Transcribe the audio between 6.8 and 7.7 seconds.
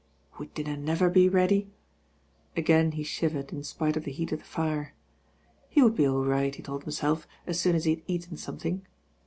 himself, as